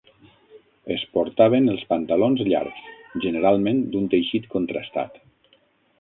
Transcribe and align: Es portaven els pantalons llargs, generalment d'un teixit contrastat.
Es 0.95 1.01
portaven 1.17 1.67
els 1.73 1.83
pantalons 1.93 2.43
llargs, 2.53 2.81
generalment 3.27 3.85
d'un 3.93 4.09
teixit 4.15 4.49
contrastat. 4.55 5.25